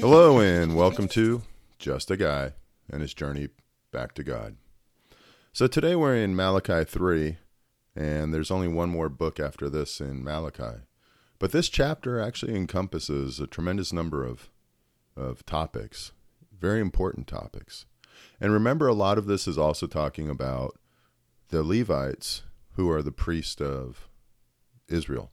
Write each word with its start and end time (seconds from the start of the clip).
Hello, 0.00 0.40
and 0.40 0.74
welcome 0.74 1.06
to 1.08 1.42
Just 1.78 2.10
a 2.10 2.16
Guy 2.16 2.54
and 2.88 3.02
His 3.02 3.12
Journey 3.12 3.48
Back 3.92 4.14
to 4.14 4.24
God. 4.24 4.56
So, 5.52 5.66
today 5.66 5.94
we're 5.94 6.16
in 6.16 6.34
Malachi 6.34 6.84
3, 6.84 7.36
and 7.94 8.32
there's 8.32 8.50
only 8.50 8.68
one 8.68 8.88
more 8.88 9.10
book 9.10 9.38
after 9.38 9.68
this 9.68 10.00
in 10.00 10.24
Malachi. 10.24 10.80
But 11.38 11.52
this 11.52 11.68
chapter 11.68 12.18
actually 12.18 12.56
encompasses 12.56 13.38
a 13.38 13.46
tremendous 13.46 13.92
number 13.92 14.24
of, 14.24 14.48
of 15.14 15.44
topics, 15.44 16.12
very 16.58 16.80
important 16.80 17.26
topics. 17.26 17.84
And 18.40 18.50
remember, 18.50 18.88
a 18.88 18.94
lot 18.94 19.18
of 19.18 19.26
this 19.26 19.46
is 19.46 19.58
also 19.58 19.86
talking 19.86 20.30
about 20.30 20.78
the 21.50 21.62
Levites, 21.62 22.44
who 22.76 22.90
are 22.90 23.02
the 23.02 23.12
priest 23.12 23.60
of 23.60 24.09
Israel. 24.90 25.30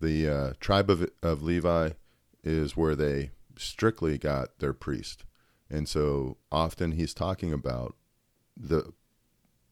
The 0.00 0.28
uh, 0.28 0.52
tribe 0.60 0.90
of, 0.90 1.08
of 1.22 1.42
Levi 1.42 1.90
is 2.44 2.76
where 2.76 2.94
they 2.94 3.30
strictly 3.56 4.18
got 4.18 4.58
their 4.58 4.72
priest. 4.72 5.24
And 5.70 5.88
so 5.88 6.36
often 6.52 6.92
he's 6.92 7.14
talking 7.14 7.52
about 7.52 7.96
the 8.56 8.92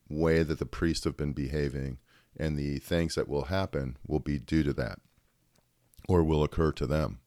way 0.09 0.43
that 0.43 0.59
the 0.59 0.67
priests 0.67 1.05
have 1.05 1.17
been 1.17 1.33
behaving 1.33 1.99
and 2.37 2.57
the 2.57 2.79
things 2.79 3.15
that 3.15 3.29
will 3.29 3.45
happen 3.45 3.97
will 4.07 4.21
be 4.21 4.39
due 4.39 4.63
to 4.63 4.73
that 4.73 4.99
or 6.09 6.23
will 6.25 6.43
occur 6.43 6.73
to 6.73 6.87
them. 6.87 7.21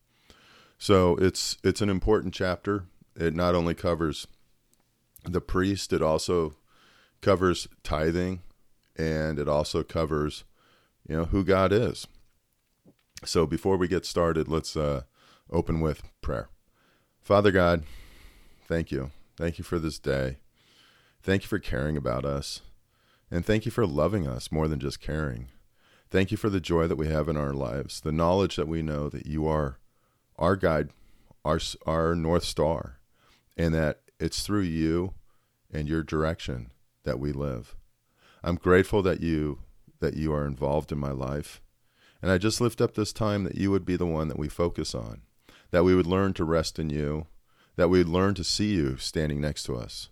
So 0.77 1.15
it's 1.17 1.57
it's 1.63 1.81
an 1.81 1.89
important 1.89 2.33
chapter. 2.33 2.85
It 3.15 3.33
not 3.33 3.55
only 3.55 3.73
covers 3.73 4.27
the 5.23 5.41
priest, 5.41 5.91
it 5.91 6.01
also 6.01 6.55
covers 7.21 7.67
tithing 7.83 8.41
and 8.95 9.39
it 9.39 9.47
also 9.47 9.83
covers 9.83 10.43
you 11.07 11.15
know 11.15 11.25
who 11.25 11.43
God 11.43 11.71
is. 11.71 12.07
So 13.25 13.45
before 13.45 13.77
we 13.77 13.87
get 13.87 14.05
started, 14.05 14.47
let's 14.47 14.75
uh, 14.75 15.03
open 15.49 15.81
with 15.81 16.03
prayer. 16.21 16.49
Father 17.21 17.51
God, 17.51 17.83
thank 18.67 18.91
you. 18.91 19.11
Thank 19.37 19.57
you 19.57 19.63
for 19.63 19.79
this 19.79 19.99
day. 19.99 20.37
Thank 21.21 21.43
you 21.43 21.47
for 21.47 21.59
caring 21.59 21.97
about 21.97 22.25
us. 22.25 22.61
And 23.29 23.45
thank 23.45 23.65
you 23.65 23.71
for 23.71 23.85
loving 23.85 24.27
us 24.27 24.51
more 24.51 24.67
than 24.67 24.79
just 24.79 25.01
caring. 25.01 25.49
Thank 26.09 26.31
you 26.31 26.37
for 26.37 26.49
the 26.49 26.61
joy 26.61 26.87
that 26.87 26.95
we 26.95 27.07
have 27.07 27.27
in 27.27 27.35
our 27.35 27.53
lives, 27.53 27.99
the 27.99 28.13
knowledge 28.13 28.55
that 28.55 28.67
we 28.67 28.81
know 28.81 29.09
that 29.09 29.25
you 29.25 29.45
are 29.47 29.77
our 30.37 30.55
guide, 30.55 30.91
our, 31.43 31.59
our 31.85 32.15
North 32.15 32.45
Star, 32.45 32.99
and 33.57 33.73
that 33.73 33.99
it's 34.19 34.43
through 34.43 34.61
you 34.61 35.13
and 35.71 35.89
your 35.89 36.03
direction 36.03 36.71
that 37.03 37.19
we 37.19 37.33
live. 37.33 37.75
I'm 38.43 38.55
grateful 38.55 39.01
that 39.03 39.19
you 39.19 39.59
that 39.99 40.15
you 40.15 40.33
are 40.33 40.45
involved 40.45 40.91
in 40.91 40.97
my 40.97 41.11
life. 41.11 41.61
And 42.21 42.31
I 42.31 42.37
just 42.37 42.61
lift 42.61 42.81
up 42.81 42.95
this 42.95 43.13
time 43.13 43.43
that 43.43 43.55
you 43.55 43.71
would 43.71 43.85
be 43.85 43.95
the 43.95 44.05
one 44.05 44.27
that 44.27 44.39
we 44.39 44.49
focus 44.49 44.95
on, 44.95 45.21
that 45.71 45.83
we 45.83 45.95
would 45.95 46.07
learn 46.07 46.33
to 46.33 46.43
rest 46.43 46.79
in 46.79 46.89
you, 46.89 47.27
that 47.75 47.89
we 47.89 47.99
would 47.99 48.09
learn 48.09 48.33
to 48.35 48.43
see 48.43 48.73
you 48.73 48.97
standing 48.97 49.39
next 49.39 49.63
to 49.63 49.75
us, 49.75 50.09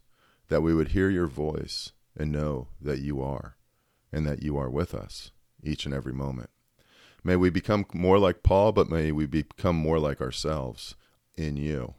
that 0.49 0.61
we 0.61 0.73
would 0.73 0.89
hear 0.89 1.09
your 1.09 1.27
voice 1.27 1.91
and 2.15 2.31
know 2.31 2.67
that 2.79 2.99
you 2.99 3.21
are, 3.21 3.57
and 4.11 4.25
that 4.27 4.43
you 4.43 4.57
are 4.57 4.69
with 4.69 4.93
us 4.93 5.31
each 5.63 5.85
and 5.85 5.93
every 5.93 6.13
moment. 6.13 6.49
May 7.23 7.35
we 7.35 7.49
become 7.49 7.85
more 7.91 8.19
like 8.19 8.43
Paul, 8.43 8.71
but 8.71 8.89
may 8.89 9.11
we 9.11 9.25
become 9.25 9.75
more 9.75 9.97
like 9.97 10.21
ourselves 10.21 10.95
in 11.35 11.57
you. 11.57 11.95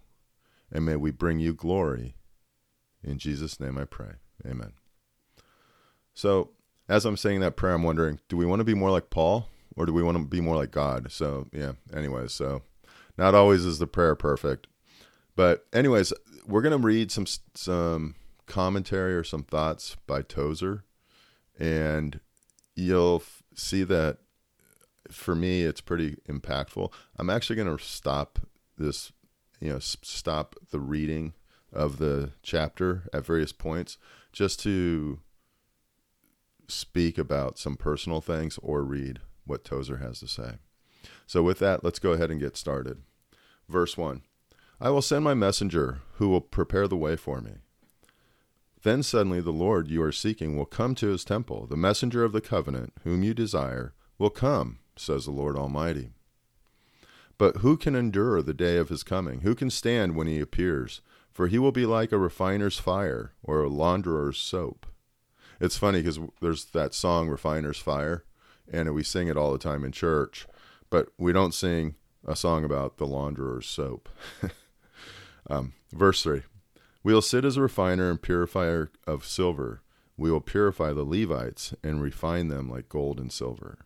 And 0.70 0.86
may 0.86 0.96
we 0.96 1.10
bring 1.10 1.40
you 1.40 1.52
glory. 1.52 2.14
In 3.02 3.18
Jesus' 3.18 3.58
name 3.58 3.76
I 3.76 3.84
pray. 3.84 4.14
Amen. 4.46 4.72
So, 6.14 6.50
as 6.88 7.04
I'm 7.04 7.16
saying 7.16 7.40
that 7.40 7.56
prayer, 7.56 7.74
I'm 7.74 7.82
wondering 7.82 8.20
do 8.28 8.36
we 8.36 8.46
want 8.46 8.60
to 8.60 8.64
be 8.64 8.74
more 8.74 8.90
like 8.90 9.10
Paul 9.10 9.48
or 9.76 9.86
do 9.86 9.92
we 9.92 10.02
want 10.02 10.16
to 10.16 10.24
be 10.24 10.40
more 10.40 10.56
like 10.56 10.70
God? 10.70 11.12
So, 11.12 11.46
yeah, 11.52 11.72
anyways, 11.94 12.32
so 12.32 12.62
not 13.18 13.34
always 13.34 13.64
is 13.64 13.78
the 13.78 13.86
prayer 13.86 14.14
perfect. 14.14 14.66
But, 15.34 15.66
anyways, 15.72 16.12
we're 16.46 16.62
going 16.62 16.78
to 16.78 16.86
read 16.86 17.12
some, 17.12 17.26
some 17.54 18.14
commentary 18.46 19.14
or 19.14 19.22
some 19.22 19.42
thoughts 19.42 19.96
by 20.06 20.22
Tozer. 20.22 20.84
And 21.58 22.20
you'll 22.74 23.22
see 23.54 23.82
that 23.84 24.18
for 25.10 25.34
me, 25.34 25.62
it's 25.62 25.80
pretty 25.80 26.16
impactful. 26.28 26.92
I'm 27.16 27.30
actually 27.30 27.56
going 27.56 27.76
to 27.76 27.84
stop 27.84 28.38
this, 28.78 29.12
you 29.60 29.72
know, 29.72 29.78
stop 29.78 30.56
the 30.70 30.80
reading 30.80 31.34
of 31.72 31.98
the 31.98 32.32
chapter 32.42 33.08
at 33.12 33.26
various 33.26 33.52
points 33.52 33.98
just 34.32 34.60
to 34.60 35.20
speak 36.68 37.18
about 37.18 37.58
some 37.58 37.76
personal 37.76 38.20
things 38.20 38.58
or 38.62 38.82
read 38.82 39.20
what 39.44 39.64
Tozer 39.64 39.98
has 39.98 40.20
to 40.20 40.28
say. 40.28 40.54
So, 41.26 41.42
with 41.42 41.58
that, 41.60 41.84
let's 41.84 41.98
go 41.98 42.12
ahead 42.12 42.30
and 42.30 42.40
get 42.40 42.56
started. 42.56 43.02
Verse 43.68 43.96
1 43.96 44.22
I 44.80 44.90
will 44.90 45.02
send 45.02 45.24
my 45.24 45.34
messenger 45.34 46.00
who 46.14 46.28
will 46.28 46.40
prepare 46.40 46.86
the 46.86 46.96
way 46.96 47.16
for 47.16 47.40
me. 47.40 47.52
Then 48.82 49.02
suddenly 49.02 49.40
the 49.40 49.52
Lord 49.52 49.88
you 49.88 50.02
are 50.02 50.12
seeking 50.12 50.56
will 50.56 50.66
come 50.66 50.94
to 50.96 51.08
his 51.08 51.24
temple. 51.24 51.66
The 51.66 51.76
messenger 51.76 52.22
of 52.22 52.32
the 52.32 52.40
covenant, 52.40 52.92
whom 53.02 53.22
you 53.22 53.34
desire, 53.34 53.94
will 54.18 54.30
come, 54.30 54.78
says 54.94 55.24
the 55.24 55.32
Lord 55.32 55.56
Almighty. 55.56 56.10
But 57.38 57.58
who 57.58 57.76
can 57.76 57.94
endure 57.94 58.42
the 58.42 58.54
day 58.54 58.76
of 58.76 58.88
his 58.88 59.02
coming? 59.02 59.40
Who 59.40 59.54
can 59.54 59.70
stand 59.70 60.14
when 60.14 60.26
he 60.26 60.40
appears? 60.40 61.00
For 61.32 61.48
he 61.48 61.58
will 61.58 61.72
be 61.72 61.84
like 61.84 62.12
a 62.12 62.18
refiner's 62.18 62.78
fire 62.78 63.32
or 63.42 63.62
a 63.62 63.68
launderer's 63.68 64.38
soap. 64.38 64.86
It's 65.60 65.76
funny 65.76 66.00
because 66.00 66.18
there's 66.40 66.66
that 66.66 66.94
song, 66.94 67.28
Refiner's 67.28 67.78
Fire, 67.78 68.24
and 68.70 68.92
we 68.94 69.02
sing 69.02 69.28
it 69.28 69.36
all 69.36 69.52
the 69.52 69.58
time 69.58 69.84
in 69.84 69.92
church, 69.92 70.46
but 70.90 71.08
we 71.18 71.32
don't 71.32 71.54
sing 71.54 71.94
a 72.26 72.36
song 72.36 72.64
about 72.64 72.98
the 72.98 73.06
launderer's 73.06 73.66
soap. 73.66 74.08
um, 75.50 75.72
verse 75.92 76.22
3 76.22 76.42
we 77.06 77.14
will 77.14 77.22
sit 77.22 77.44
as 77.44 77.56
a 77.56 77.62
refiner 77.62 78.10
and 78.10 78.20
purifier 78.20 78.90
of 79.06 79.24
silver. 79.24 79.80
We 80.16 80.28
will 80.28 80.40
purify 80.40 80.92
the 80.92 81.04
Levites 81.04 81.72
and 81.80 82.02
refine 82.02 82.48
them 82.48 82.68
like 82.68 82.88
gold 82.88 83.20
and 83.20 83.30
silver. 83.30 83.78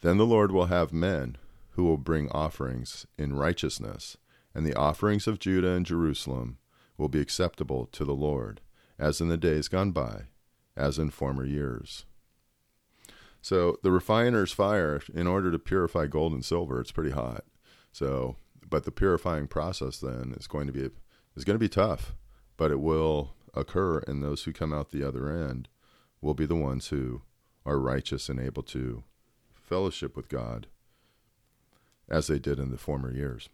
Then 0.00 0.16
the 0.16 0.24
Lord 0.24 0.50
will 0.50 0.64
have 0.64 0.90
men 0.90 1.36
who 1.72 1.84
will 1.84 1.98
bring 1.98 2.30
offerings 2.30 3.06
in 3.18 3.34
righteousness, 3.34 4.16
and 4.54 4.64
the 4.64 4.74
offerings 4.74 5.26
of 5.26 5.38
Judah 5.38 5.72
and 5.72 5.84
Jerusalem 5.84 6.56
will 6.96 7.08
be 7.08 7.20
acceptable 7.20 7.84
to 7.92 8.06
the 8.06 8.14
Lord, 8.14 8.62
as 8.98 9.20
in 9.20 9.28
the 9.28 9.36
days 9.36 9.68
gone 9.68 9.90
by, 9.90 10.28
as 10.80 10.98
in 10.98 11.10
former 11.10 11.44
years. 11.44 12.04
So 13.42 13.78
the 13.82 13.90
refiner's 13.90 14.52
fire, 14.52 15.00
in 15.14 15.26
order 15.26 15.50
to 15.50 15.58
purify 15.58 16.06
gold 16.06 16.32
and 16.32 16.44
silver, 16.44 16.80
it's 16.80 16.92
pretty 16.92 17.12
hot. 17.12 17.44
So, 17.92 18.36
but 18.68 18.84
the 18.84 18.90
purifying 18.90 19.46
process 19.48 19.98
then 19.98 20.34
is 20.38 20.46
going 20.46 20.66
to 20.66 20.72
be 20.72 20.90
is 21.36 21.44
going 21.44 21.54
to 21.54 21.58
be 21.58 21.68
tough 21.68 22.14
but 22.60 22.70
it 22.70 22.78
will 22.78 23.32
occur, 23.54 24.00
and 24.00 24.22
those 24.22 24.42
who 24.42 24.52
come 24.52 24.70
out 24.70 24.90
the 24.90 25.02
other 25.02 25.30
end 25.30 25.66
will 26.20 26.34
be 26.34 26.44
the 26.44 26.54
ones 26.54 26.88
who 26.88 27.22
are 27.64 27.78
righteous 27.78 28.28
and 28.28 28.38
able 28.38 28.62
to 28.62 29.02
fellowship 29.54 30.14
with 30.14 30.28
God 30.28 30.66
as 32.06 32.26
they 32.26 32.38
did 32.38 32.58
in 32.58 32.70
the 32.70 32.76
former 32.76 33.10
years. 33.10 33.48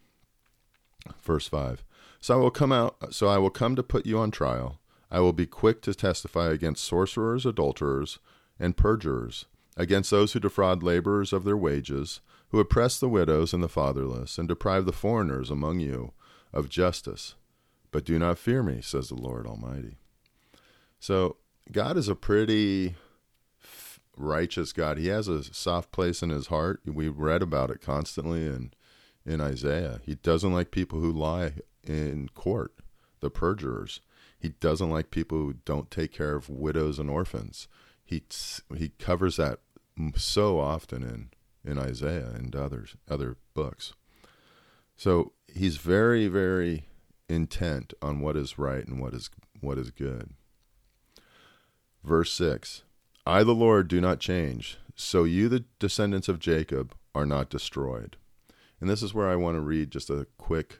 Verse 1.22 1.46
5 1.46 1.84
So 2.18 2.34
I 2.34 2.36
will 2.38 2.50
come 2.50 2.72
out 2.72 3.14
so 3.14 3.28
I 3.28 3.38
will 3.38 3.50
come 3.50 3.76
to 3.76 3.82
put 3.84 4.06
you 4.06 4.18
on 4.18 4.32
trial. 4.32 4.80
I 5.10 5.20
will 5.20 5.32
be 5.32 5.46
quick 5.46 5.82
to 5.82 5.94
testify 5.94 6.50
against 6.50 6.84
sorcerers, 6.84 7.46
adulterers, 7.46 8.18
and 8.58 8.76
perjurers, 8.76 9.46
against 9.76 10.10
those 10.10 10.32
who 10.32 10.40
defraud 10.40 10.82
laborers 10.82 11.32
of 11.32 11.44
their 11.44 11.56
wages, 11.56 12.20
who 12.50 12.60
oppress 12.60 12.98
the 12.98 13.08
widows 13.08 13.52
and 13.52 13.62
the 13.62 13.68
fatherless, 13.68 14.38
and 14.38 14.48
deprive 14.48 14.86
the 14.86 14.92
foreigners 14.92 15.50
among 15.50 15.80
you 15.80 16.12
of 16.52 16.68
justice 16.68 17.34
but 17.96 18.04
do 18.04 18.18
not 18.18 18.36
fear 18.36 18.62
me, 18.62 18.82
says 18.82 19.08
the 19.08 19.14
Lord 19.14 19.46
Almighty. 19.46 19.96
So, 21.00 21.36
God 21.72 21.96
is 21.96 22.08
a 22.08 22.14
pretty 22.14 22.94
righteous 24.18 24.74
God. 24.74 24.98
He 24.98 25.06
has 25.06 25.28
a 25.28 25.42
soft 25.42 25.92
place 25.92 26.22
in 26.22 26.28
his 26.28 26.48
heart. 26.48 26.80
We 26.84 27.08
read 27.08 27.40
about 27.40 27.70
it 27.70 27.80
constantly 27.80 28.44
in, 28.44 28.72
in 29.24 29.40
Isaiah. 29.40 30.02
He 30.04 30.14
doesn't 30.14 30.52
like 30.52 30.70
people 30.70 31.00
who 31.00 31.10
lie 31.10 31.54
in 31.84 32.28
court, 32.34 32.74
the 33.26 33.30
perjurers. 33.30 34.00
He 34.38 34.50
doesn't 34.50 34.90
like 34.90 35.10
people 35.10 35.38
who 35.38 35.54
don't 35.64 35.90
take 35.90 36.12
care 36.12 36.36
of 36.36 36.48
widows 36.48 36.98
and 36.98 37.10
orphans. 37.10 37.66
He 38.04 38.22
he 38.76 38.90
covers 38.98 39.36
that 39.36 39.58
so 40.14 40.60
often 40.60 41.02
in 41.02 41.30
in 41.68 41.78
Isaiah 41.78 42.30
and 42.34 42.54
others 42.54 42.96
other 43.08 43.36
books. 43.54 43.94
So 44.96 45.32
he's 45.52 45.78
very 45.78 46.28
very 46.28 46.86
intent 47.28 47.92
on 48.00 48.20
what 48.20 48.36
is 48.36 48.58
right 48.58 48.86
and 48.86 49.00
what 49.00 49.12
is 49.12 49.28
what 49.60 49.78
is 49.78 49.90
good. 49.90 50.30
Verse 52.04 52.32
6 52.32 52.82
I, 53.26 53.42
the 53.42 53.54
Lord, 53.54 53.88
do 53.88 54.00
not 54.00 54.20
change, 54.20 54.78
so 54.94 55.24
you, 55.24 55.48
the 55.48 55.64
descendants 55.80 56.28
of 56.28 56.38
Jacob, 56.38 56.94
are 57.12 57.26
not 57.26 57.50
destroyed. 57.50 58.16
And 58.80 58.88
this 58.88 59.02
is 59.02 59.12
where 59.12 59.28
I 59.28 59.34
want 59.34 59.56
to 59.56 59.60
read 59.60 59.90
just 59.90 60.10
a 60.10 60.28
quick 60.38 60.78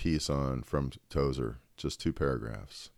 piece 0.00 0.30
on 0.30 0.62
from 0.62 0.90
Tozer, 1.10 1.58
just 1.76 2.00
two 2.00 2.14
paragraphs. 2.14 2.88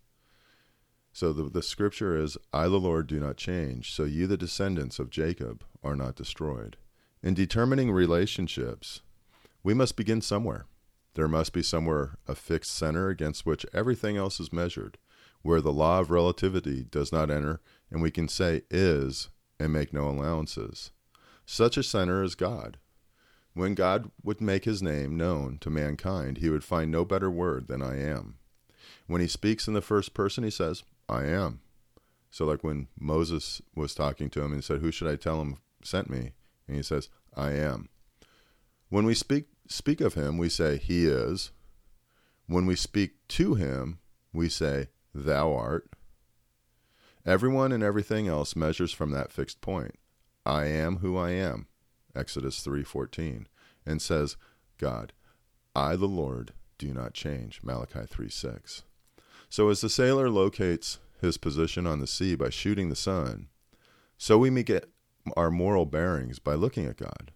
So 1.11 1.33
the, 1.33 1.43
the 1.49 1.61
scripture 1.61 2.15
is, 2.15 2.37
I, 2.53 2.69
the 2.69 2.79
Lord, 2.79 3.07
do 3.07 3.19
not 3.19 3.35
change. 3.35 3.93
So 3.93 4.05
you, 4.05 4.25
the 4.25 4.37
descendants 4.37 4.99
of 4.99 5.09
Jacob, 5.09 5.65
are 5.83 5.97
not 5.97 6.15
destroyed. 6.15 6.77
In 7.21 7.33
determining 7.33 7.91
relationships, 7.91 9.01
we 9.63 9.73
must 9.73 9.97
begin 9.97 10.21
somewhere. 10.21 10.65
There 11.15 11.27
must 11.27 11.51
be 11.51 11.61
somewhere 11.61 12.19
a 12.25 12.35
fixed 12.35 12.71
center 12.71 13.09
against 13.09 13.45
which 13.45 13.65
everything 13.73 14.15
else 14.15 14.39
is 14.39 14.53
measured, 14.53 14.97
where 15.41 15.59
the 15.59 15.73
law 15.73 15.99
of 15.99 16.09
relativity 16.09 16.85
does 16.89 17.11
not 17.11 17.29
enter, 17.29 17.59
and 17.91 18.01
we 18.01 18.11
can 18.11 18.29
say 18.29 18.61
is 18.71 19.27
and 19.59 19.73
make 19.73 19.91
no 19.91 20.07
allowances. 20.07 20.91
Such 21.45 21.75
a 21.75 21.83
center 21.83 22.23
is 22.23 22.33
God. 22.33 22.77
When 23.53 23.75
God 23.75 24.09
would 24.23 24.41
make 24.41 24.65
his 24.65 24.81
name 24.81 25.15
known 25.15 25.57
to 25.59 25.69
mankind, 25.69 26.39
he 26.39 26.49
would 26.49 26.63
find 26.63 26.89
no 26.89 27.05
better 27.05 27.29
word 27.29 27.67
than 27.67 27.81
I 27.81 27.99
am. 27.99 28.37
When 29.07 29.21
he 29.21 29.27
speaks 29.27 29.67
in 29.67 29.73
the 29.73 29.81
first 29.81 30.13
person, 30.13 30.43
he 30.43 30.49
says, 30.49 30.83
I 31.07 31.25
am. 31.25 31.61
So, 32.31 32.45
like 32.45 32.63
when 32.63 32.87
Moses 32.99 33.61
was 33.75 33.93
talking 33.93 34.29
to 34.31 34.41
him 34.41 34.53
and 34.53 34.63
said, 34.63 34.79
Who 34.79 34.91
should 34.91 35.07
I 35.07 35.17
tell 35.17 35.39
him 35.39 35.57
sent 35.83 36.09
me? 36.09 36.31
And 36.67 36.75
he 36.75 36.81
says, 36.81 37.09
I 37.35 37.51
am. 37.51 37.89
When 38.89 39.05
we 39.05 39.13
speak 39.13 39.45
speak 39.67 40.01
of 40.01 40.15
him, 40.15 40.37
we 40.37 40.49
say, 40.49 40.77
He 40.77 41.05
is. 41.05 41.51
When 42.47 42.65
we 42.65 42.75
speak 42.75 43.27
to 43.29 43.53
him, 43.53 43.99
we 44.33 44.49
say, 44.49 44.87
Thou 45.13 45.53
art. 45.53 45.89
Everyone 47.25 47.71
and 47.71 47.83
everything 47.83 48.27
else 48.27 48.55
measures 48.55 48.91
from 48.91 49.11
that 49.11 49.31
fixed 49.31 49.61
point. 49.61 49.95
I 50.45 50.65
am 50.65 50.97
who 50.97 51.17
I 51.17 51.31
am, 51.31 51.67
Exodus 52.15 52.65
3:14, 52.65 53.45
and 53.85 54.01
says, 54.01 54.37
God, 54.77 55.13
I 55.75 55.95
the 55.95 56.07
Lord 56.07 56.53
do 56.77 56.93
not 56.93 57.13
change, 57.13 57.61
Malachi 57.63 58.01
3:6. 58.01 58.83
So 59.49 59.69
as 59.69 59.81
the 59.81 59.89
sailor 59.89 60.29
locates 60.29 60.99
his 61.21 61.37
position 61.37 61.87
on 61.87 61.99
the 61.99 62.07
sea 62.07 62.35
by 62.35 62.49
shooting 62.49 62.89
the 62.89 62.95
sun, 62.95 63.47
so 64.17 64.37
we 64.37 64.49
may 64.49 64.63
get 64.63 64.89
our 65.37 65.51
moral 65.51 65.85
bearings 65.85 66.39
by 66.39 66.53
looking 66.53 66.85
at 66.85 66.97
God. 66.97 67.31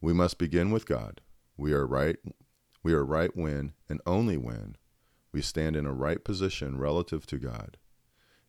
We 0.00 0.12
must 0.12 0.38
begin 0.38 0.70
with 0.70 0.86
God. 0.86 1.20
We 1.56 1.72
are 1.72 1.86
right 1.86 2.16
we 2.82 2.94
are 2.94 3.04
right 3.04 3.36
when 3.36 3.74
and 3.88 4.00
only 4.06 4.38
when 4.38 4.76
we 5.32 5.42
stand 5.42 5.76
in 5.76 5.84
a 5.84 5.92
right 5.92 6.24
position 6.24 6.78
relative 6.78 7.26
to 7.26 7.38
God. 7.38 7.76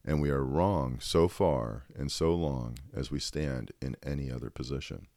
And 0.03 0.21
we 0.21 0.29
are 0.31 0.43
wrong 0.43 0.99
so 0.99 1.27
far 1.27 1.83
and 1.95 2.11
so 2.11 2.33
long 2.33 2.77
as 2.93 3.11
we 3.11 3.19
stand 3.19 3.71
in 3.81 3.95
any 4.03 4.31
other 4.31 4.49
position. 4.49 5.07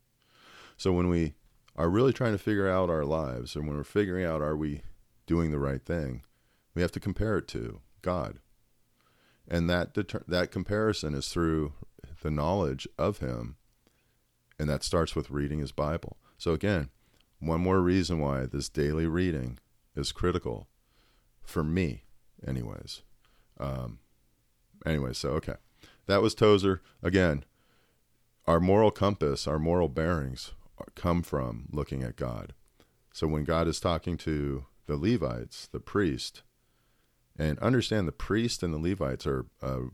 So 0.77 0.93
when 0.93 1.09
we 1.09 1.35
are 1.77 1.89
really 1.89 2.13
trying 2.13 2.33
to 2.33 2.39
figure 2.39 2.69
out 2.69 2.91
our 2.91 3.05
lives 3.05 3.57
and 3.57 3.67
when 3.67 3.77
we're 3.77 3.85
figuring 3.85 4.25
out 4.25 4.43
are 4.43 4.57
we 4.57 4.83
doing 5.27 5.51
the 5.51 5.59
right 5.59 5.83
thing, 5.83 6.23
we 6.75 6.83
have 6.83 6.93
to 6.93 7.01
compare 7.01 7.39
it 7.39 7.49
to 7.49 7.81
God. 8.03 8.39
And 9.49 9.69
that 9.71 9.95
deter- 9.95 10.25
that 10.29 10.51
comparison 10.51 11.15
is 11.15 11.29
through 11.29 11.73
the 12.23 12.31
knowledge 12.31 12.87
of 12.99 13.19
him 13.19 13.57
and 14.59 14.69
that 14.69 14.85
starts 14.85 15.17
with 15.17 15.31
reading 15.31 15.59
his 15.59 15.73
Bible. 15.73 16.17
So, 16.39 16.53
again, 16.53 16.91
one 17.41 17.61
more 17.61 17.81
reason 17.81 18.21
why 18.21 18.47
this 18.47 18.69
daily 18.69 19.07
reading 19.07 19.59
is 19.97 20.13
critical 20.13 20.69
for 21.43 21.65
me, 21.65 22.05
anyways. 22.47 23.03
Um, 23.59 23.99
anyway, 24.85 25.13
so, 25.13 25.31
okay. 25.31 25.55
That 26.07 26.23
was 26.23 26.35
Tozer. 26.35 26.83
Again, 27.03 27.45
our 28.47 28.61
moral 28.61 28.91
compass, 28.91 29.47
our 29.47 29.59
moral 29.59 29.89
bearings 29.89 30.53
come 30.95 31.23
from 31.23 31.67
looking 31.73 32.03
at 32.03 32.17
God. 32.17 32.53
So, 33.13 33.27
when 33.27 33.45
God 33.45 33.69
is 33.69 33.81
talking 33.81 34.17
to 34.19 34.67
the 34.87 34.97
Levites, 34.97 35.69
the 35.73 35.81
priest, 35.81 36.43
and 37.39 37.59
understand 37.61 38.07
the 38.07 38.13
priest 38.13 38.63
and 38.63 38.73
the 38.75 38.79
Levites 38.79 39.27
are 39.27 39.47
a 39.63 39.85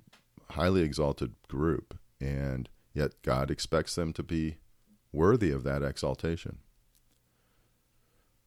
highly 0.50 0.82
exalted 0.82 1.34
group, 1.48 1.98
and 2.20 2.68
yet 2.92 3.12
God 3.22 3.50
expects 3.50 3.94
them 3.94 4.12
to 4.14 4.22
be 4.22 4.56
worthy 5.12 5.50
of 5.50 5.62
that 5.64 5.82
exaltation. 5.82 6.58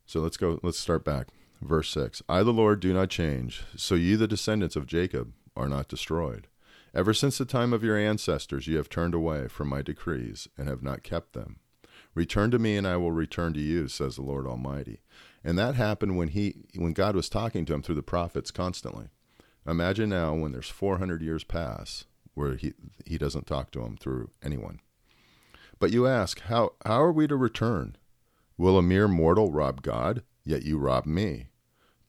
So 0.06 0.20
let's 0.20 0.38
go, 0.38 0.60
let's 0.64 0.80
start 0.80 1.06
back. 1.06 1.28
Verse 1.62 1.90
6 1.92 2.22
I, 2.28 2.44
the 2.44 2.52
Lord, 2.52 2.80
do 2.80 2.94
not 2.94 3.10
change, 3.10 3.64
so 3.76 3.96
ye, 3.96 4.16
the 4.16 4.28
descendants 4.28 4.76
of 4.76 4.86
Jacob, 4.86 5.34
are 5.56 5.70
not 5.70 5.88
destroyed. 5.88 6.48
Ever 6.94 7.14
since 7.14 7.38
the 7.38 7.46
time 7.46 7.74
of 7.74 7.84
your 7.84 7.98
ancestors, 7.98 8.68
you 8.68 8.78
have 8.78 8.90
turned 8.90 9.14
away 9.14 9.48
from 9.48 9.68
my 9.68 9.82
decrees 9.82 10.48
and 10.58 10.68
have 10.68 10.84
not 10.84 11.04
kept 11.04 11.34
them. 11.34 11.60
Return 12.14 12.52
to 12.52 12.60
me, 12.60 12.78
and 12.78 12.88
I 12.88 12.98
will 12.98 13.12
return 13.12 13.54
to 13.54 13.60
you, 13.60 13.88
says 13.88 14.16
the 14.16 14.22
Lord 14.22 14.46
Almighty. 14.46 15.02
And 15.44 15.58
that 15.58 15.76
happened 15.76 16.18
when 16.18 16.30
he, 16.30 16.56
when 16.76 16.94
God 16.94 17.16
was 17.16 17.30
talking 17.30 17.66
to 17.66 17.74
him 17.74 17.82
through 17.82 17.96
the 17.96 18.04
prophets 18.04 18.52
constantly. 18.52 19.08
Imagine 19.66 20.10
now 20.10 20.36
when 20.36 20.52
there's 20.52 20.70
400 20.70 21.22
years 21.22 21.44
pass 21.44 22.06
where 22.34 22.56
he 22.56 22.74
he 23.06 23.18
doesn't 23.18 23.48
talk 23.48 23.72
to 23.72 23.82
him 23.82 23.98
through 23.98 24.30
anyone. 24.42 24.80
But 25.80 25.92
you 25.92 26.08
ask, 26.08 26.40
how, 26.42 26.74
how 26.86 27.02
are 27.02 27.12
we 27.12 27.28
to 27.28 27.36
return? 27.36 27.98
Will 28.58 28.78
a 28.78 28.82
mere 28.82 29.08
mortal 29.08 29.52
rob 29.52 29.82
God? 29.82 30.24
Yet 30.46 30.64
you 30.64 30.78
rob 30.78 31.06
me. 31.06 31.48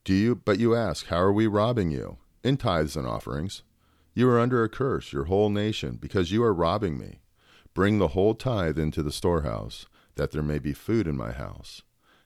Do 0.03 0.13
you, 0.13 0.35
but 0.35 0.59
you 0.59 0.75
ask, 0.75 1.07
how 1.07 1.17
are 1.17 1.33
we 1.33 1.47
robbing 1.47 1.91
you? 1.91 2.17
In 2.45 2.57
tithes 2.57 2.95
and 2.95 3.07
offerings. 3.07 3.63
You 4.13 4.29
are 4.29 4.39
under 4.39 4.63
a 4.63 4.69
curse, 4.69 5.11
your 5.11 5.23
whole 5.23 5.49
nation, 5.49 5.97
because 5.99 6.31
you 6.31 6.43
are 6.43 6.53
robbing 6.53 6.95
me. 6.95 7.21
Bring 7.73 7.97
the 7.97 8.09
whole 8.09 8.35
tithe 8.35 8.77
into 8.77 9.01
the 9.01 9.11
storehouse, 9.11 9.87
that 10.13 10.29
there 10.29 10.43
may 10.43 10.59
be 10.59 10.71
food 10.71 11.07
in 11.07 11.17
my 11.17 11.31
house. 11.31 11.81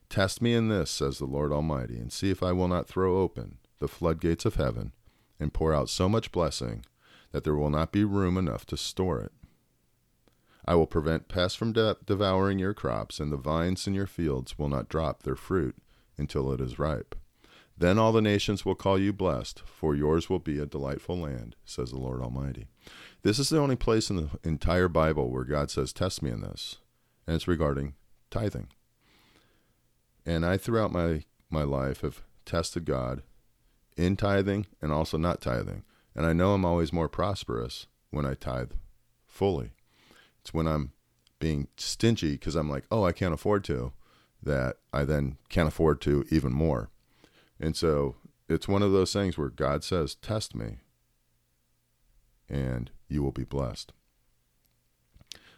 Test 0.10 0.42
me 0.42 0.54
in 0.54 0.68
this, 0.68 0.92
says 0.92 1.20
the 1.20 1.26
Lord 1.26 1.54
Almighty, 1.54 1.98
and 1.98 2.12
see 2.12 2.32
if 2.32 2.44
I 2.44 2.52
will 2.52 2.68
not 2.68 2.86
throw 2.86 3.22
open 3.22 3.60
the 3.80 3.88
floodgates 3.88 4.44
of 4.44 4.56
heaven 4.56 4.92
and 5.40 5.54
pour 5.54 5.74
out 5.74 5.88
so 5.88 6.10
much 6.10 6.34
blessing 6.34 6.86
that 7.32 7.46
there 7.46 7.56
will 7.56 7.70
not 7.70 7.94
be 7.94 8.04
room 8.04 8.38
enough 8.38 8.66
to 8.66 8.76
store 8.76 9.22
it. 9.22 9.32
I 10.66 10.76
will 10.76 10.86
prevent 10.86 11.30
pests 11.30 11.56
from 11.56 11.72
de- 11.72 11.96
devouring 12.06 12.60
your 12.60 12.74
crops, 12.74 13.22
and 13.22 13.32
the 13.32 13.38
vines 13.38 13.88
in 13.88 13.94
your 13.94 14.06
fields 14.06 14.60
will 14.60 14.68
not 14.68 14.90
drop 14.90 15.24
their 15.24 15.38
fruit 15.38 15.78
until 16.18 16.52
it 16.52 16.60
is 16.60 16.78
ripe. 16.78 17.16
Then 17.80 17.98
all 17.98 18.12
the 18.12 18.22
nations 18.22 18.66
will 18.66 18.76
call 18.76 19.00
you 19.00 19.14
blessed, 19.14 19.64
for 19.66 19.96
yours 19.96 20.30
will 20.30 20.40
be 20.40 20.60
a 20.60 20.66
delightful 20.66 21.18
land, 21.18 21.56
says 21.64 21.92
the 21.92 21.98
Lord 21.98 22.22
Almighty. 22.22 22.68
This 23.22 23.40
is 23.40 23.48
the 23.48 23.58
only 23.58 23.78
place 23.78 24.10
in 24.10 24.18
the 24.18 24.30
entire 24.44 24.90
Bible 24.90 25.32
where 25.32 25.46
God 25.46 25.72
says, 25.72 25.94
Test 25.94 26.22
me 26.22 26.30
in 26.30 26.42
this, 26.42 26.80
and 27.26 27.38
it's 27.38 27.48
regarding 27.48 27.94
tithing. 28.30 28.68
And 30.26 30.46
I, 30.46 30.58
throughout 30.58 30.92
my, 30.92 31.24
my 31.50 31.64
life, 31.64 32.02
have 32.02 32.22
tested 32.46 32.84
God 32.84 33.24
in 33.96 34.18
tithing 34.18 34.66
and 34.82 34.92
also 34.92 35.18
not 35.18 35.40
tithing. 35.40 35.84
And 36.14 36.26
I 36.26 36.34
know 36.34 36.54
I'm 36.54 36.66
always 36.66 36.92
more 36.92 37.08
prosperous 37.08 37.88
when 38.12 38.26
I 38.26 38.34
tithe 38.34 38.72
fully. 39.26 39.72
It's 40.42 40.54
when 40.54 40.68
I'm 40.68 40.92
being 41.40 41.70
stingy 41.78 42.32
because 42.32 42.56
I'm 42.56 42.70
like, 42.70 42.84
oh, 42.92 43.06
I 43.06 43.14
can't 43.14 43.34
afford 43.34 43.64
to, 43.66 43.94
that 44.44 44.78
I 44.92 45.06
then 45.06 45.38
can't 45.48 45.70
afford 45.70 46.02
to 46.02 46.26
even 46.30 46.52
more. 46.52 46.90
And 47.60 47.76
so 47.76 48.16
it's 48.48 48.68
one 48.68 48.82
of 48.82 48.92
those 48.92 49.14
things 49.14 49.38
where 49.38 49.50
God 49.50 49.84
says, 49.84 50.16
test 50.16 50.56
me, 50.56 50.78
and 52.48 52.90
you 53.08 53.22
will 53.22 53.32
be 53.32 53.44
blessed. 53.44 53.94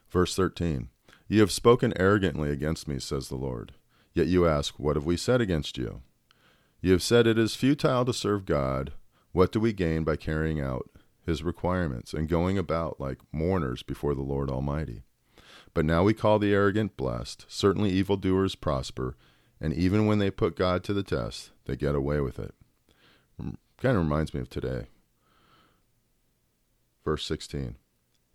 Verse 0.09 0.35
13 0.35 0.89
You 1.27 1.39
have 1.41 1.51
spoken 1.51 1.93
arrogantly 1.95 2.49
against 2.49 2.87
me, 2.87 2.99
says 2.99 3.29
the 3.29 3.35
Lord. 3.35 3.73
Yet 4.13 4.27
you 4.27 4.45
ask, 4.47 4.77
What 4.77 4.97
have 4.97 5.05
we 5.05 5.15
said 5.15 5.39
against 5.39 5.77
you? 5.77 6.01
You 6.81 6.91
have 6.93 7.03
said 7.03 7.27
it 7.27 7.37
is 7.37 7.55
futile 7.55 8.03
to 8.05 8.13
serve 8.13 8.45
God. 8.45 8.93
What 9.31 9.51
do 9.51 9.59
we 9.59 9.71
gain 9.71 10.03
by 10.03 10.17
carrying 10.17 10.59
out 10.59 10.89
his 11.25 11.43
requirements 11.43 12.13
and 12.13 12.27
going 12.27 12.57
about 12.57 12.99
like 12.99 13.19
mourners 13.31 13.83
before 13.83 14.15
the 14.15 14.21
Lord 14.21 14.49
Almighty. 14.49 15.03
But 15.73 15.85
now 15.85 16.03
we 16.03 16.13
call 16.13 16.39
the 16.39 16.53
arrogant 16.53 16.97
blessed. 16.97 17.45
Certainly 17.47 17.91
evildoers 17.91 18.55
prosper, 18.55 19.15
and 19.61 19.73
even 19.73 20.07
when 20.07 20.17
they 20.17 20.31
put 20.31 20.57
God 20.57 20.83
to 20.83 20.93
the 20.93 21.03
test, 21.03 21.51
they 21.65 21.75
get 21.75 21.95
away 21.95 22.19
with 22.19 22.39
it. 22.39 22.55
Kind 23.37 23.97
of 23.97 24.03
reminds 24.03 24.33
me 24.33 24.41
of 24.41 24.49
today. 24.49 24.87
Verse 27.05 27.25
16. 27.25 27.75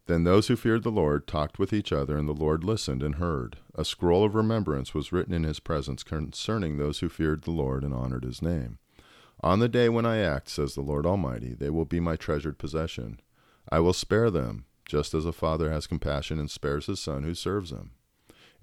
Then 0.06 0.22
those 0.22 0.46
who 0.46 0.54
feared 0.54 0.84
the 0.84 0.90
Lord 0.90 1.26
talked 1.26 1.58
with 1.58 1.72
each 1.72 1.92
other, 1.92 2.16
and 2.16 2.28
the 2.28 2.32
Lord 2.32 2.62
listened 2.62 3.02
and 3.02 3.16
heard. 3.16 3.56
A 3.74 3.84
scroll 3.84 4.24
of 4.24 4.36
remembrance 4.36 4.94
was 4.94 5.12
written 5.12 5.34
in 5.34 5.42
his 5.42 5.58
presence 5.58 6.04
concerning 6.04 6.76
those 6.76 7.00
who 7.00 7.08
feared 7.08 7.42
the 7.42 7.50
Lord 7.50 7.82
and 7.82 7.92
honored 7.92 8.24
his 8.24 8.40
name. 8.40 8.78
On 9.40 9.58
the 9.58 9.68
day 9.68 9.88
when 9.88 10.06
I 10.06 10.18
act, 10.18 10.48
says 10.48 10.74
the 10.74 10.80
Lord 10.80 11.06
Almighty, 11.06 11.54
they 11.54 11.70
will 11.70 11.84
be 11.84 12.00
my 12.00 12.14
treasured 12.14 12.56
possession. 12.56 13.20
I 13.70 13.80
will 13.80 13.92
spare 13.92 14.30
them, 14.30 14.64
just 14.84 15.12
as 15.12 15.26
a 15.26 15.32
father 15.32 15.72
has 15.72 15.88
compassion 15.88 16.38
and 16.38 16.50
spares 16.50 16.86
his 16.86 17.00
son 17.00 17.24
who 17.24 17.34
serves 17.34 17.70
him. 17.70 17.90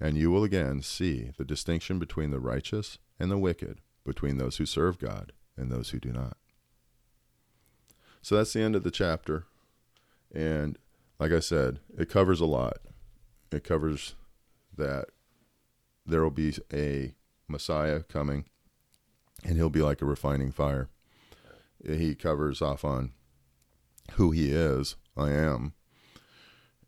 And 0.04 0.18
you 0.18 0.30
will 0.30 0.44
again 0.44 0.82
see 0.82 1.30
the 1.38 1.46
distinction 1.46 1.98
between 1.98 2.30
the 2.30 2.38
righteous 2.38 2.98
and 3.18 3.30
the 3.30 3.38
wicked, 3.38 3.80
between 4.04 4.36
those 4.36 4.58
who 4.58 4.66
serve 4.66 4.98
God 4.98 5.32
and 5.56 5.72
those 5.72 5.90
who 5.90 5.98
do 5.98 6.12
not. 6.12 6.36
So 8.20 8.36
that's 8.36 8.52
the 8.52 8.60
end 8.60 8.76
of 8.76 8.82
the 8.82 8.90
chapter. 8.90 9.46
And 10.30 10.76
like 11.18 11.32
I 11.32 11.40
said, 11.40 11.78
it 11.96 12.10
covers 12.10 12.42
a 12.42 12.44
lot. 12.44 12.80
It 13.50 13.64
covers 13.64 14.14
that 14.76 15.06
there 16.04 16.22
will 16.22 16.30
be 16.30 16.52
a 16.70 17.14
Messiah 17.48 18.02
coming 18.02 18.44
and 19.42 19.56
he'll 19.56 19.70
be 19.70 19.80
like 19.80 20.02
a 20.02 20.06
refining 20.06 20.52
fire. 20.52 20.90
He 21.82 22.14
covers 22.14 22.60
off 22.60 22.84
on 22.84 23.12
who 24.12 24.32
he 24.32 24.50
is, 24.50 24.96
I 25.16 25.30
am, 25.30 25.72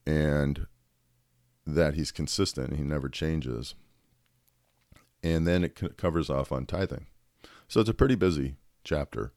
and 0.05 0.67
that 1.67 1.95
he's 1.95 2.13
consistent, 2.13 2.77
he 2.77 2.83
never 2.83 3.09
changes. 3.09 3.75
And 5.23 5.47
then 5.47 5.65
it 5.65 5.97
covers 5.97 6.31
off 6.31 6.53
on 6.53 6.67
tithing. 6.67 7.07
So 7.69 7.81
it's 7.81 7.91
a 7.91 7.95
pretty 7.95 8.15
busy 8.15 8.55
chapter. 8.85 9.33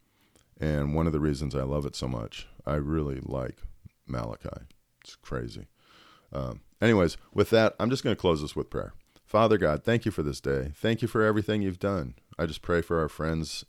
And 0.60 0.94
one 0.94 1.08
of 1.08 1.14
the 1.14 1.20
reasons 1.20 1.56
I 1.56 1.64
love 1.64 1.86
it 1.86 1.96
so 1.96 2.08
much, 2.08 2.48
I 2.66 2.76
really 2.76 3.20
like 3.22 3.58
Malachi. 4.06 4.68
It's 5.02 5.16
crazy. 5.16 5.68
Um, 6.32 6.62
anyways, 6.82 7.18
with 7.34 7.50
that, 7.50 7.76
I'm 7.80 7.90
just 7.90 8.04
going 8.04 8.16
to 8.16 8.20
close 8.20 8.42
this 8.42 8.56
with 8.56 8.70
prayer. 8.70 8.94
Father 9.26 9.58
God, 9.58 9.84
thank 9.84 10.06
you 10.06 10.12
for 10.12 10.22
this 10.22 10.42
day. 10.42 10.72
Thank 10.76 11.02
you 11.02 11.08
for 11.08 11.24
everything 11.24 11.62
you've 11.62 11.80
done. 11.80 12.16
I 12.38 12.46
just 12.46 12.62
pray 12.62 12.82
for 12.82 13.00
our 13.00 13.10
friends 13.10 13.66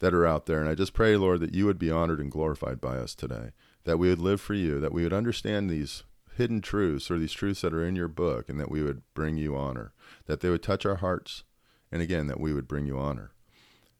that 0.00 0.14
are 0.14 0.26
out 0.26 0.46
there. 0.46 0.60
And 0.60 0.68
I 0.68 0.74
just 0.74 0.92
pray, 0.92 1.16
Lord, 1.16 1.40
that 1.40 1.54
you 1.54 1.64
would 1.66 1.78
be 1.78 1.90
honored 1.90 2.20
and 2.20 2.30
glorified 2.30 2.80
by 2.80 2.96
us 2.98 3.14
today, 3.14 3.50
that 3.84 3.98
we 3.98 4.08
would 4.08 4.20
live 4.20 4.40
for 4.40 4.54
you, 4.54 4.80
that 4.80 4.92
we 4.92 5.02
would 5.02 5.12
understand 5.12 5.70
these 5.70 6.02
hidden 6.36 6.60
truths 6.60 7.10
or 7.10 7.18
these 7.18 7.32
truths 7.32 7.62
that 7.62 7.74
are 7.74 7.84
in 7.84 7.96
your 7.96 8.08
book, 8.08 8.48
and 8.48 8.58
that 8.60 8.70
we 8.70 8.82
would 8.82 9.02
bring 9.14 9.36
you 9.36 9.56
honor, 9.56 9.92
that 10.26 10.40
they 10.40 10.50
would 10.50 10.62
touch 10.62 10.86
our 10.86 10.96
hearts, 10.96 11.44
and 11.90 12.02
again, 12.02 12.26
that 12.26 12.40
we 12.40 12.52
would 12.52 12.68
bring 12.68 12.86
you 12.86 12.98
honor. 12.98 13.32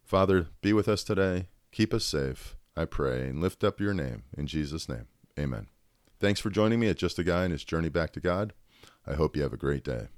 Father, 0.05 0.49
be 0.63 0.73
with 0.73 0.89
us 0.89 1.03
today. 1.03 1.49
Keep 1.73 1.93
us 1.93 2.05
safe, 2.05 2.57
I 2.77 2.85
pray, 2.85 3.29
and 3.29 3.41
lift 3.41 3.65
up 3.65 3.81
your 3.81 3.95
name. 3.95 4.25
In 4.37 4.47
Jesus' 4.47 4.89
name, 4.89 5.07
amen. 5.39 5.69
Thanks 6.19 6.41
for 6.41 6.51
joining 6.51 6.81
me 6.81 6.89
at 6.89 6.97
Just 6.97 7.19
a 7.19 7.25
Guy 7.25 7.45
and 7.45 7.53
His 7.53 7.65
Journey 7.65 7.91
Back 7.91 8.13
to 8.13 8.21
God. 8.21 8.55
I 9.07 9.15
hope 9.15 9.37
you 9.37 9.43
have 9.43 9.53
a 9.53 9.59
great 9.59 9.85
day. 9.85 10.09